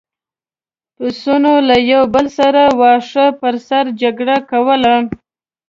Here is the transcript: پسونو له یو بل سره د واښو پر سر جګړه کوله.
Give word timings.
پسونو 0.95 1.53
له 1.67 1.75
یو 1.91 2.03
بل 2.15 2.25
سره 2.39 2.61
د 2.67 2.71
واښو 2.81 3.27
پر 3.39 3.55
سر 3.67 3.85
جګړه 4.01 4.37
کوله. 4.51 4.93